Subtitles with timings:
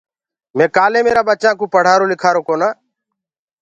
[0.57, 2.69] مي ڪآلي ميرآ ٻچآ ڪو پڙهآرو لکارو ڪونآ